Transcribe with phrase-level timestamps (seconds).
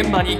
[0.00, 0.38] 現場に。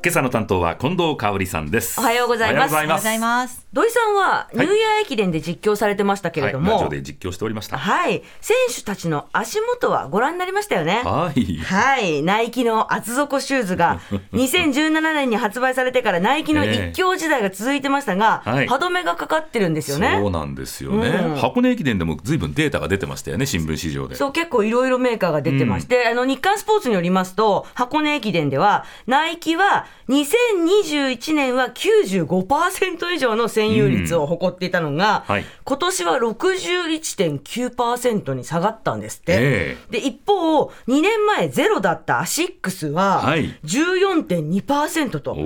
[0.00, 1.98] 今朝の担当は近藤香織さんです。
[1.98, 2.72] おはようございます。
[2.72, 3.66] おはようございます。
[3.72, 7.78] 土井さんはニューイヤー駅伝で実況されてましたけれどはい、ラジも、オで実況しておりました。
[7.78, 11.02] はい、選手たちの足元はご覧になりましたよね。
[11.04, 11.56] はい。
[11.56, 14.00] はい、ナイキの厚底シューズが
[14.34, 18.52] 2017年に発売されてからナイキの一強時代が続いてましたが、ええ。
[18.52, 18.66] はい。
[18.68, 20.16] 歯止めがかかってるんですよね。
[20.20, 21.34] そうなんですよね、うん。
[21.34, 24.14] 箱根駅伝でも随分データが出てましたよね新聞市場で。
[24.14, 35.44] そう結構いろいろメーカーが出てまして、あの日刊スポーツによりますと箱根駅伝ではナイキは2021年は95%以上の占有率を誇っていたのが、はい。
[35.64, 39.36] 今年は61.9%に下がったんですって。
[39.38, 43.54] えで一方2年前ゼロだったアシックスははい。
[43.64, 45.40] 14.2%とシ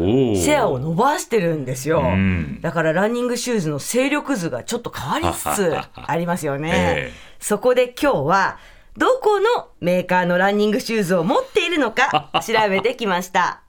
[0.51, 2.61] ェアを伸ばしてるんですよ、うん。
[2.61, 7.15] だからランニングシューズの勢力図がちょっと変わりつつ ありますよね、ええ。
[7.41, 8.59] そこで今日は
[8.97, 13.62] どこのメーカーのランニングシューズを持っているのか調べてきました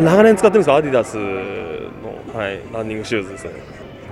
[0.00, 0.76] 長年使ってるんですか？
[0.76, 3.52] アディダスの、はい、ランニングシューズですね。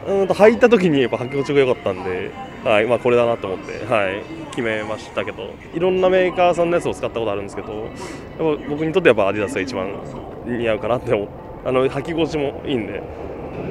[0.09, 2.31] うんと履いた時にやっぱ履き心地が良かったんで、
[2.63, 5.51] はいまあ、これだなと思って、はい、決めましたけど。
[5.75, 9.89] いろんなメーカーさんのやつを使ったことあるんですけどやっぱ僕にとってやっぱアディダスが一番
[10.47, 11.29] 似合うかなって思
[11.65, 13.03] あの履き心地もいいんで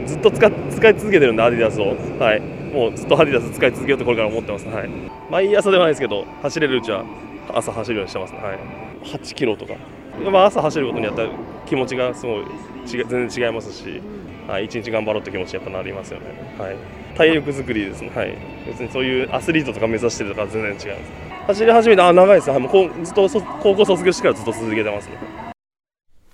[0.06, 4.90] ずっと使使い続けてるんでアディダスを、はい、もうずっとアディダス使い続けようとこれから思ってます、はい、
[5.32, 7.06] 毎朝ではないですけど走れるうちは
[7.54, 8.60] 朝走るようにしてます、はい、
[9.06, 9.76] 8キロとか。
[10.24, 11.30] やっぱ朝走ることによって
[11.66, 12.46] 気持ちがすごい
[12.86, 14.02] 違う全然違いますし、
[14.48, 16.26] はい、一日頑張ろうって気持ちにやっぱなりますよね、
[16.58, 16.76] はい、
[17.18, 21.26] 体力作りですね、はい、別にそういうアスリートとか目指してるとかは全然違います。
[21.48, 25.18] 走り始めてあ長いです、はい、もうずっとそ高校卒業してからずっと続けてますね。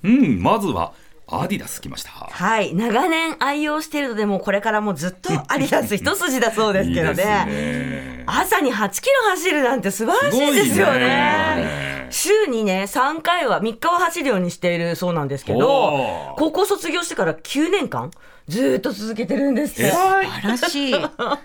[0.03, 0.93] うんまずは
[1.27, 2.09] アディダス来ました。
[2.11, 2.73] はい。
[2.75, 7.45] 長年愛用しているのでもうこれからもずっと アディダス一筋だそうですけどいいですね。
[7.45, 18.11] ね朝に8キロ走るなんて素晴らしいですよすごいねね週にね3回は3日は走るようにしているそうなんですけど高校卒業してから9年間
[18.47, 19.73] ずーっと続けてるんです。
[19.73, 20.95] ってえ素晴らしい。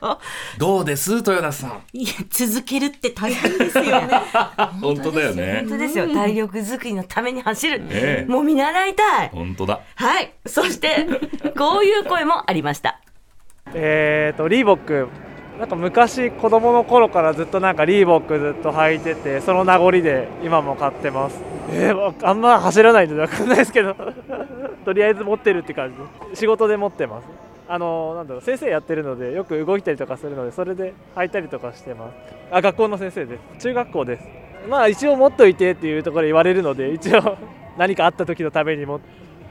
[0.59, 1.83] どうです豊田さん？
[1.93, 4.09] いや、続けるって大変ですよね。
[4.83, 5.59] 本当だよね。
[5.69, 6.09] 本当ですよ。
[6.09, 8.31] 体力づくりのために走る、ええ。
[8.31, 9.29] もう見習いたい。
[9.33, 9.81] 本当だ。
[9.95, 10.33] はい。
[10.47, 11.07] そして
[11.57, 12.99] こういう声もありました。
[13.75, 15.09] えー、とリーボック
[15.59, 21.41] なんか昔子供の頃からずっとなんかリーボックずっと履いててその名残で今も買ってます。
[21.71, 23.97] えー、あんま走らないんで分かんないですけど。
[24.85, 25.93] とりあえず持ってるって感
[26.33, 26.39] じ。
[26.39, 27.29] 仕事で持ってます。
[27.69, 32.15] あのなんだろう先生やってるのでよく動いたりとかするのでそれで履いたりとかしてます。
[32.53, 33.63] あ学校の先生です。
[33.63, 34.29] 中学校です。
[34.69, 37.37] まあ一応持っといてっていうところで言われるので一応
[37.79, 39.01] 何かあった時のためにも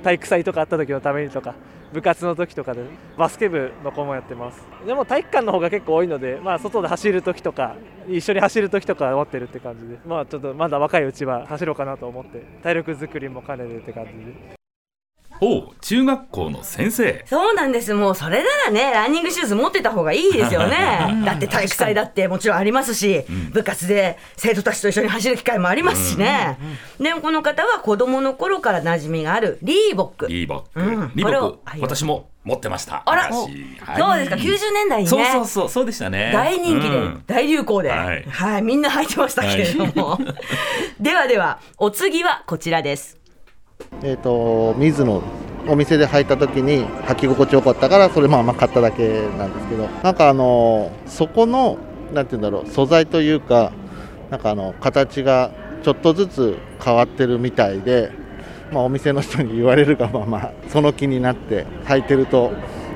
[0.03, 1.55] 体育祭とかあった時のためにとか
[1.93, 2.83] 部活の時とかで
[3.17, 4.61] バスケ部の子もやってます。
[4.85, 7.75] でも体育館の方が結構多いので、まあ、外で走る時とか
[8.07, 9.99] 一緒に走る時とか持ってるって感じで。
[10.05, 14.64] まあちょっとまだ若いうちは走ろうかなと思って体力作りも兼ねてって感じで。
[15.41, 17.23] おう中学校の先生。
[17.27, 17.93] そうなんです。
[17.93, 21.23] もうそれならねランニングシューズ持ってた方がいいですよね。
[21.25, 26.57] だって体育祭だってもちろんありますし、部活で生徒たちと一緒に走る機会もありますしね、
[26.99, 33.01] でもこの方は子供の頃から馴染みがあるリーボックリーボック、うんリーボック私も持ってました。
[33.05, 33.99] あら昔はい。
[33.99, 35.09] どうですか？90年代にね。
[35.09, 36.31] そうそうそうそうでしたね。
[36.31, 37.23] 大人気で、うん。
[37.25, 40.19] 大流行で、ははいいみんな履いてましたけれども、
[41.01, 43.17] ではではお次はこちらです
[44.01, 45.21] えー、と水野
[45.67, 51.77] お店で履いた時に履き心地よかったからそれまあまあ買っただけなんですけどなんかあのそこの
[52.13, 53.71] なんて言うんだろう素材というか
[54.29, 55.51] なんかあの形が
[55.83, 58.11] ちょっとずつ変わってるみたいで、
[58.71, 62.51] まあ、お店の人に言われるがままその気になって履いてると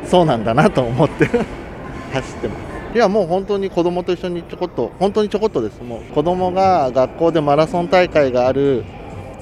[0.05, 1.25] そうなんだなと思って
[2.13, 2.69] 走ってます。
[2.95, 8.83] いやもう本当に子供と一緒にちょこっと本当にちょこっとですもう子供が学校でマラソン大会がある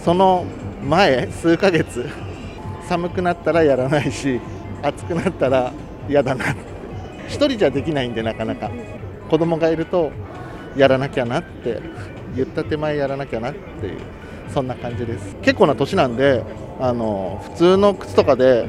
[0.03, 0.45] その
[0.87, 2.09] 前数ヶ月
[2.87, 4.39] 寒くなったらやらないし
[4.81, 5.73] 暑くなったら
[6.07, 6.45] 嫌だな。
[7.27, 8.71] 一人じゃできないんでなかなか。
[9.29, 10.11] 子供がいると
[10.77, 11.81] やらなきゃなって
[12.35, 13.99] 言った手前やらなきゃなっていう
[14.53, 15.35] そんな感じです。
[15.41, 16.43] 結構な年なんで
[16.79, 18.65] あの普通の靴とかで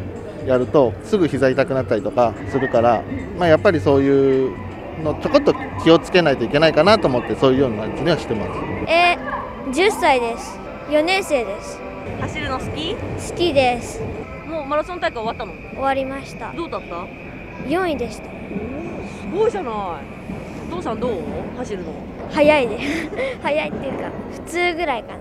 [0.46, 3.02] やるとすぐ膝痛くなったりとかするから、
[3.38, 4.56] まあ、やっぱりそういう
[5.04, 5.54] のちょこっと
[5.84, 8.50] 気をつけないといけないかなと思ってそういうようなやつにはしてます。
[8.90, 10.58] えー、10歳です。
[10.88, 11.78] 4年生です。
[12.20, 12.94] 走るの好き？
[12.94, 14.00] 好きです。
[14.48, 15.52] もうマラソン大会終わったの？
[15.70, 16.52] 終わりました。
[16.52, 17.06] どうだった
[17.66, 18.24] ？4位でした。
[18.24, 18.30] す
[19.32, 19.72] ごいじゃない。
[20.70, 21.12] お父さんどう？
[21.58, 21.92] 走るの。
[22.30, 23.10] 早いです。
[23.42, 25.18] 早いっていうか普通ぐらいかな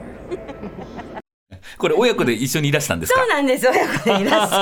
[1.77, 3.19] これ親子で一緒にいらしたんですか？
[3.21, 3.65] そうなんです。
[3.65, 4.61] よ親子でいらし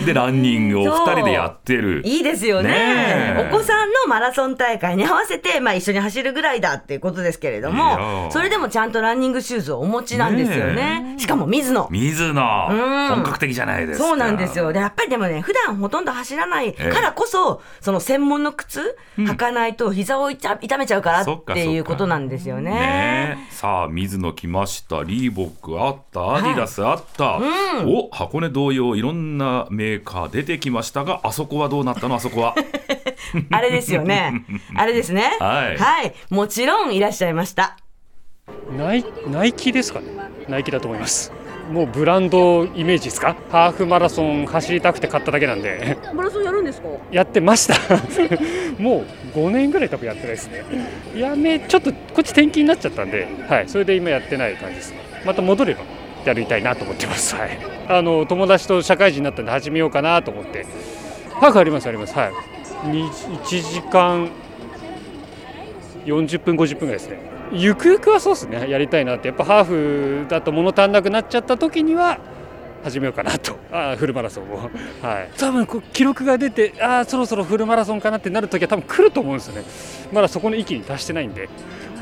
[0.00, 0.04] て。
[0.06, 2.02] でランニングを二人でやってる。
[2.04, 2.68] いいですよね。
[2.68, 3.48] ねえ。
[3.50, 11.14] お子さんのマラソン大会に合わせて、まあ、一緒に走るぐらいだっていうことですけれどもーそれでもちゃんとランニングシューズをお持ちなんですよね。
[11.18, 13.08] しかも水野水野うん。
[13.08, 14.06] 本格的じゃないですか。
[14.06, 14.72] そうなんですよ。
[14.72, 22.70] でやっぱりでもね普段ほとんど走らないからこそ、その専門の靴履かないと膝を痛痛めちゃうからそっていうことなんですよね。
[22.70, 23.54] ねえ。
[23.54, 25.02] さあ水野来ました。
[25.02, 26.36] リーボックあった？
[26.36, 27.38] アディダスあった、
[27.86, 32.14] お箱根同様いろんなメーカー出てきましたがあそこはどうなったの？
[32.16, 32.54] あそこは。
[33.50, 34.44] あれですよね。
[34.74, 35.36] あれですね。
[35.40, 35.72] は
[36.02, 36.14] い。
[36.30, 37.76] もちろんいらっしゃいました。
[38.76, 40.06] ナイナイキですかね？
[40.48, 41.32] ナイキだと思います。
[41.70, 43.36] もうブランドイメージですか？
[43.50, 45.98] ハーフマラソン走りたくて買っただけなんで。
[46.14, 46.88] マラソンやるんですか？
[47.10, 47.74] やってました。
[48.82, 49.04] も
[49.34, 50.64] う5年ぐらい多分やってないですね。
[51.14, 54.92] やめちょっとこっち転勤になっちゃったんで、はい、それで今やってない感じです。
[54.92, 55.80] ねまた戻れば
[56.24, 60.66] やりたいなと思ってます、はい、あの友達と社会人になったんで始めようかなと思って。
[61.40, 62.14] ハーフありますあります。
[62.14, 62.32] はい。
[62.84, 64.28] 1時間
[66.04, 67.20] 40分50分ぐらいですね。
[67.52, 68.68] ゆくゆくはそうですね。
[68.68, 69.28] やりたいなって。
[69.28, 69.64] やっぱハー
[70.24, 72.18] フだと物足んなくなっちゃった時には
[72.90, 73.56] 始めようかなと。
[73.70, 74.56] あーフルマラソンを。
[75.02, 75.30] はい。
[75.36, 79.64] 多分こう記録が出てあーそろそろフルマラソンかなってなる時は多分来ると思うんですよね。
[80.12, 81.48] まだそこの域に達してないんで。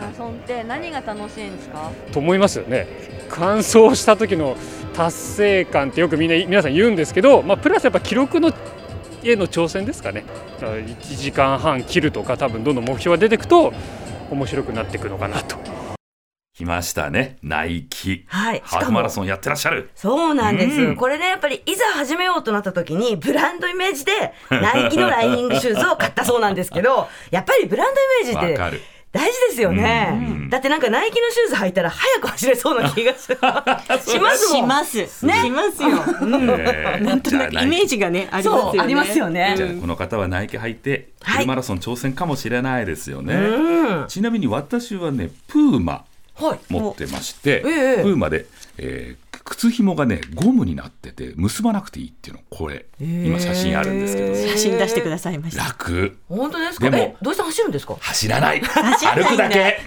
[0.00, 1.91] マラソンって何が楽しいんですか？
[2.12, 2.87] と思いますよね。
[3.31, 4.56] 完走した時の
[4.94, 8.53] 達成感ってよくみんな皆さん言うんですけど、まあ、プラスやっぱ記録の
[9.25, 10.25] への挑戦ですかね。
[10.61, 13.73] だから1時間半切るとか多分どんどん目標が出てくと
[14.31, 15.56] 面白くなっていくのかなと
[16.56, 17.37] 来ましたね。
[17.43, 18.25] ナイキ。
[18.29, 18.62] はい。
[18.64, 19.91] ハーフマラソンやってらっしゃる。
[19.94, 20.97] そうなんです、うん。
[20.97, 28.81] これねやっぱりいざ始めようとなった時にブランドイメージでナイキのライニングシューズを買ったそうなんですけど やっぱりブランドイメージってわかる。
[29.12, 34.11] 大事ですよね、だってなんかナイキのシューズ履いたら早く走れそうな気がします。
[34.12, 34.62] しますもん。
[34.62, 35.06] します。
[35.06, 35.88] しますよ。
[36.59, 36.99] え。
[37.00, 38.81] ー なんとなくイメージがねありますよね。
[38.82, 39.55] ありますよね。
[39.56, 44.05] じゃあこの方はナイキ履いてフルマラソン挑戦かもしれないですよね、うん。
[44.06, 45.93] ちなみに私はねプーマ。
[45.93, 46.15] はい
[46.69, 48.03] 持ってまして、ええ。
[48.03, 48.47] プーマで、
[48.79, 54.35] えー靴紐がねゴムになってて結ばなくていいっていうのこれ、今写真あるんですけど。
[54.50, 55.62] 写真出してくださいました。
[55.67, 56.19] 楽。
[56.29, 56.91] 本当ですか？
[56.91, 57.94] でもえどうして走るんですか？
[58.00, 58.61] 走らない。
[58.61, 59.79] 歩くだけ